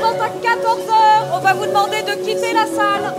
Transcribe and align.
vente 0.00 0.20
à 0.20 0.28
14h. 0.28 0.92
On 1.34 1.38
va 1.40 1.54
vous 1.54 1.66
demander 1.66 2.02
de 2.02 2.12
quitter 2.22 2.52
la 2.52 2.66
salle. 2.66 3.12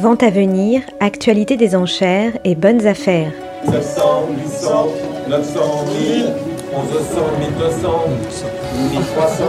Vente 0.00 0.22
à 0.22 0.30
venir, 0.30 0.82
actualité 1.00 1.56
des 1.56 1.74
enchères 1.74 2.32
et 2.44 2.54
bonnes 2.54 2.86
affaires. 2.86 3.32
700, 3.64 4.28
800, 4.44 4.86
900, 5.28 5.60
1000, 6.10 6.34
1100, 6.72 7.20
1200, 7.58 8.04
1300. 8.92 9.44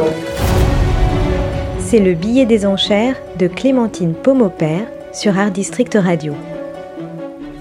C'est 1.79 1.99
le 1.99 2.13
billet 2.13 2.45
des 2.45 2.65
enchères 2.65 3.15
de 3.37 3.47
Clémentine 3.47 4.13
Pomopère 4.13 4.85
sur 5.11 5.37
Art 5.37 5.51
District 5.51 5.97
Radio. 5.99 6.33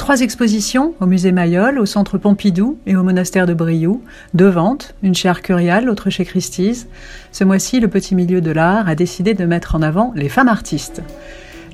Trois 0.09 0.23
expositions 0.23 0.95
au 1.01 1.07
musée 1.07 1.33
Mayol, 1.33 1.79
au 1.79 1.85
centre 1.85 2.17
Pompidou 2.17 2.79
et 2.87 2.97
au 2.97 3.03
monastère 3.03 3.45
de 3.45 3.53
Brioude. 3.53 4.01
Deux 4.33 4.49
ventes, 4.49 4.95
une 5.03 5.15
chez 5.15 5.29
Arcurial, 5.29 5.85
l'autre 5.85 6.09
chez 6.09 6.25
Christie's. 6.25 6.87
Ce 7.31 7.45
mois-ci, 7.45 7.79
le 7.79 7.89
petit 7.89 8.15
milieu 8.15 8.41
de 8.41 8.51
l'art 8.51 8.89
a 8.89 8.95
décidé 8.95 9.35
de 9.35 9.45
mettre 9.45 9.75
en 9.75 9.83
avant 9.83 10.15
les 10.17 10.31
femmes 10.31 10.49
artistes. 10.49 11.03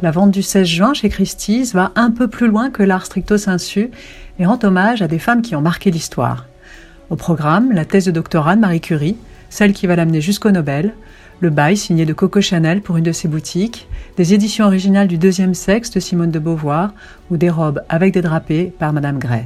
La 0.02 0.10
vente 0.10 0.32
du 0.32 0.42
16 0.42 0.66
juin 0.66 0.94
chez 0.94 1.10
Christie's 1.10 1.74
va 1.74 1.92
un 1.94 2.10
peu 2.10 2.26
plus 2.26 2.48
loin 2.48 2.70
que 2.70 2.82
l'art 2.82 3.06
stricto 3.06 3.38
sensu 3.38 3.92
et 4.40 4.46
rend 4.46 4.58
hommage 4.64 5.00
à 5.00 5.06
des 5.06 5.20
femmes 5.20 5.40
qui 5.40 5.54
ont 5.54 5.60
marqué 5.60 5.92
l'histoire. 5.92 6.46
Au 7.10 7.14
programme, 7.14 7.70
la 7.70 7.84
thèse 7.84 8.06
de 8.06 8.10
doctorat 8.10 8.56
de 8.56 8.60
Marie 8.60 8.80
Curie, 8.80 9.16
celle 9.50 9.72
qui 9.72 9.86
va 9.86 9.96
l'amener 9.96 10.20
jusqu'au 10.20 10.50
Nobel, 10.50 10.94
le 11.40 11.50
bail 11.50 11.76
signé 11.76 12.06
de 12.06 12.12
Coco 12.12 12.40
Chanel 12.40 12.80
pour 12.80 12.96
une 12.96 13.04
de 13.04 13.12
ses 13.12 13.28
boutiques, 13.28 13.88
des 14.16 14.34
éditions 14.34 14.66
originales 14.66 15.08
du 15.08 15.18
deuxième 15.18 15.54
sexe 15.54 15.90
de 15.90 16.00
Simone 16.00 16.30
de 16.30 16.38
Beauvoir 16.38 16.92
ou 17.30 17.36
des 17.36 17.50
robes 17.50 17.82
avec 17.88 18.14
des 18.14 18.22
drapés 18.22 18.72
par 18.78 18.92
Madame 18.92 19.18
Gray. 19.18 19.44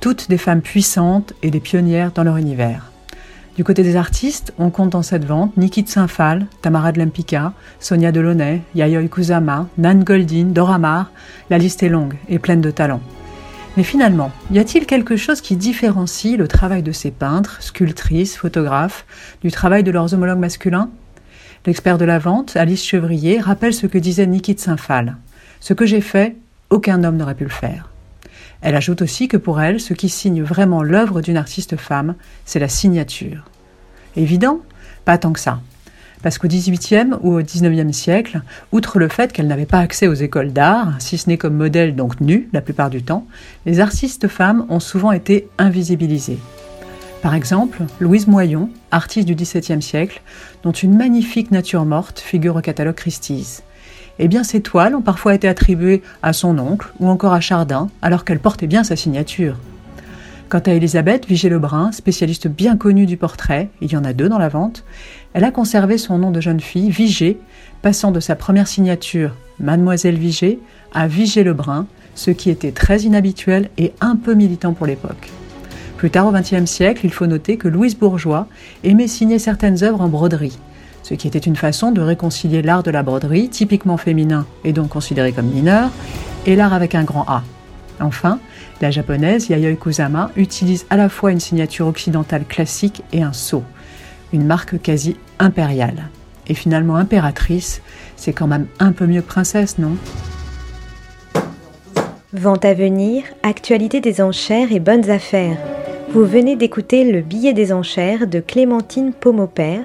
Toutes 0.00 0.28
des 0.28 0.38
femmes 0.38 0.62
puissantes 0.62 1.32
et 1.42 1.50
des 1.50 1.60
pionnières 1.60 2.12
dans 2.12 2.24
leur 2.24 2.36
univers. 2.36 2.92
Du 3.56 3.64
côté 3.64 3.82
des 3.82 3.96
artistes, 3.96 4.54
on 4.56 4.70
compte 4.70 4.90
dans 4.90 5.02
cette 5.02 5.24
vente 5.24 5.56
Niki 5.56 5.82
de 5.82 5.88
Saint-Phal, 5.88 6.46
Tamara 6.62 6.92
de 6.92 7.00
Lempicka, 7.00 7.52
Sonia 7.80 8.12
Delaunay, 8.12 8.62
Yayoi 8.76 9.08
Kusama, 9.08 9.66
Nan 9.76 10.04
Goldin, 10.04 10.44
Dora 10.44 10.78
Maar. 10.78 11.10
La 11.50 11.58
liste 11.58 11.82
est 11.82 11.88
longue 11.88 12.14
et 12.28 12.38
pleine 12.38 12.60
de 12.60 12.70
talents. 12.70 13.02
Mais 13.78 13.84
finalement, 13.84 14.32
y 14.50 14.58
a-t-il 14.58 14.86
quelque 14.86 15.16
chose 15.16 15.40
qui 15.40 15.54
différencie 15.54 16.36
le 16.36 16.48
travail 16.48 16.82
de 16.82 16.90
ces 16.90 17.12
peintres, 17.12 17.62
sculptrices, 17.62 18.36
photographes, 18.36 19.06
du 19.40 19.52
travail 19.52 19.84
de 19.84 19.92
leurs 19.92 20.12
homologues 20.14 20.40
masculins? 20.40 20.90
L'expert 21.64 21.96
de 21.96 22.04
la 22.04 22.18
vente, 22.18 22.56
Alice 22.56 22.84
Chevrier, 22.84 23.38
rappelle 23.38 23.72
ce 23.72 23.86
que 23.86 23.98
disait 23.98 24.26
Niki 24.26 24.56
de 24.56 24.58
Saint-Phal. 24.58 25.16
Ce 25.60 25.74
que 25.74 25.86
j'ai 25.86 26.00
fait, 26.00 26.34
aucun 26.70 27.04
homme 27.04 27.18
n'aurait 27.18 27.36
pu 27.36 27.44
le 27.44 27.50
faire. 27.50 27.88
Elle 28.62 28.74
ajoute 28.74 29.00
aussi 29.00 29.28
que 29.28 29.36
pour 29.36 29.60
elle, 29.60 29.78
ce 29.78 29.94
qui 29.94 30.08
signe 30.08 30.42
vraiment 30.42 30.82
l'œuvre 30.82 31.20
d'une 31.20 31.36
artiste 31.36 31.76
femme, 31.76 32.16
c'est 32.46 32.58
la 32.58 32.68
signature. 32.68 33.44
Évident? 34.16 34.58
Pas 35.04 35.18
tant 35.18 35.32
que 35.32 35.38
ça. 35.38 35.60
Parce 36.22 36.38
qu'au 36.38 36.48
XVIIIe 36.48 37.14
ou 37.22 37.38
au 37.38 37.42
XIXe 37.42 37.96
siècle, 37.96 38.40
outre 38.72 38.98
le 38.98 39.08
fait 39.08 39.32
qu'elle 39.32 39.46
n'avait 39.46 39.66
pas 39.66 39.78
accès 39.78 40.08
aux 40.08 40.14
écoles 40.14 40.52
d'art, 40.52 40.94
si 40.98 41.16
ce 41.16 41.28
n'est 41.28 41.38
comme 41.38 41.54
modèle 41.54 41.94
donc 41.94 42.20
nue 42.20 42.48
la 42.52 42.60
plupart 42.60 42.90
du 42.90 43.02
temps, 43.02 43.26
les 43.66 43.80
artistes 43.80 44.28
femmes 44.28 44.66
ont 44.68 44.80
souvent 44.80 45.12
été 45.12 45.48
invisibilisées. 45.58 46.38
Par 47.22 47.34
exemple, 47.34 47.82
Louise 48.00 48.28
Moyon, 48.28 48.70
artiste 48.90 49.26
du 49.26 49.34
XVIIe 49.34 49.82
siècle, 49.82 50.22
dont 50.62 50.72
une 50.72 50.96
magnifique 50.96 51.50
nature 51.50 51.84
morte 51.84 52.20
figure 52.20 52.56
au 52.56 52.60
catalogue 52.60 52.94
Christie's. 52.94 53.62
Eh 54.20 54.28
bien, 54.28 54.42
ces 54.42 54.60
toiles 54.60 54.94
ont 54.94 55.02
parfois 55.02 55.34
été 55.34 55.48
attribuées 55.48 56.02
à 56.22 56.32
son 56.32 56.58
oncle 56.58 56.88
ou 56.98 57.08
encore 57.08 57.32
à 57.32 57.40
Chardin, 57.40 57.88
alors 58.02 58.24
qu'elle 58.24 58.40
portait 58.40 58.66
bien 58.66 58.84
sa 58.84 58.96
signature. 58.96 59.56
Quant 60.48 60.60
à 60.60 60.72
Elisabeth 60.72 61.26
Vigée-Lebrun, 61.26 61.92
spécialiste 61.92 62.48
bien 62.48 62.78
connue 62.78 63.04
du 63.04 63.18
portrait, 63.18 63.68
il 63.82 63.92
y 63.92 63.98
en 63.98 64.04
a 64.04 64.14
deux 64.14 64.30
dans 64.30 64.38
la 64.38 64.48
vente, 64.48 64.82
elle 65.34 65.44
a 65.44 65.50
conservé 65.50 65.98
son 65.98 66.16
nom 66.16 66.30
de 66.30 66.40
jeune 66.40 66.60
fille, 66.60 66.88
Vigée, 66.88 67.38
passant 67.82 68.12
de 68.12 68.20
sa 68.20 68.34
première 68.34 68.66
signature, 68.66 69.34
Mademoiselle 69.60 70.16
Vigée, 70.16 70.58
à 70.94 71.06
Vigée-Lebrun, 71.06 71.86
ce 72.14 72.30
qui 72.30 72.48
était 72.48 72.72
très 72.72 73.00
inhabituel 73.00 73.68
et 73.76 73.92
un 74.00 74.16
peu 74.16 74.32
militant 74.32 74.72
pour 74.72 74.86
l'époque. 74.86 75.28
Plus 75.98 76.08
tard 76.08 76.26
au 76.26 76.32
XXe 76.32 76.64
siècle, 76.64 77.02
il 77.04 77.12
faut 77.12 77.26
noter 77.26 77.58
que 77.58 77.68
Louise 77.68 77.98
Bourgeois 77.98 78.46
aimait 78.84 79.06
signer 79.06 79.38
certaines 79.38 79.84
œuvres 79.84 80.00
en 80.00 80.08
broderie, 80.08 80.58
ce 81.02 81.12
qui 81.12 81.28
était 81.28 81.38
une 81.38 81.56
façon 81.56 81.92
de 81.92 82.00
réconcilier 82.00 82.62
l'art 82.62 82.82
de 82.82 82.90
la 82.90 83.02
broderie, 83.02 83.50
typiquement 83.50 83.98
féminin 83.98 84.46
et 84.64 84.72
donc 84.72 84.88
considéré 84.88 85.32
comme 85.32 85.50
mineur, 85.50 85.90
et 86.46 86.56
l'art 86.56 86.72
avec 86.72 86.94
un 86.94 87.04
grand 87.04 87.26
A. 87.28 87.42
Enfin, 88.00 88.38
la 88.80 88.90
japonaise 88.90 89.48
Yayoi 89.48 89.76
Kusama 89.76 90.30
utilise 90.36 90.86
à 90.90 90.96
la 90.96 91.08
fois 91.08 91.32
une 91.32 91.40
signature 91.40 91.86
occidentale 91.86 92.44
classique 92.44 93.02
et 93.12 93.22
un 93.22 93.32
sceau, 93.32 93.62
une 94.32 94.44
marque 94.44 94.80
quasi 94.80 95.16
impériale. 95.38 96.08
Et 96.46 96.54
finalement 96.54 96.96
impératrice, 96.96 97.82
c'est 98.16 98.32
quand 98.32 98.46
même 98.46 98.66
un 98.78 98.92
peu 98.92 99.06
mieux 99.06 99.20
que 99.20 99.26
princesse, 99.26 99.78
non? 99.78 99.96
Vente 102.32 102.64
à 102.64 102.74
venir, 102.74 103.24
actualité 103.42 104.00
des 104.00 104.20
enchères 104.20 104.72
et 104.72 104.80
bonnes 104.80 105.10
affaires. 105.10 105.58
Vous 106.12 106.24
venez 106.24 106.56
d'écouter 106.56 107.10
le 107.10 107.20
billet 107.20 107.52
des 107.52 107.72
enchères 107.72 108.26
de 108.26 108.40
Clémentine 108.40 109.12
Pomopère, 109.12 109.84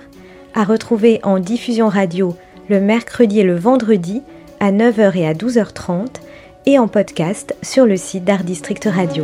à 0.54 0.64
retrouver 0.64 1.20
en 1.24 1.40
diffusion 1.40 1.88
radio 1.90 2.36
le 2.70 2.80
mercredi 2.80 3.40
et 3.40 3.44
le 3.44 3.56
vendredi 3.56 4.22
à 4.60 4.72
9h 4.72 5.18
et 5.18 5.28
à 5.28 5.34
12h30 5.34 6.08
et 6.66 6.80
en 6.80 6.88
podcast 6.88 7.56
sur 7.62 7.86
le 7.86 7.98
site 7.98 8.24
d'Art 8.24 8.44
District 8.44 8.86
Radio. 8.86 9.24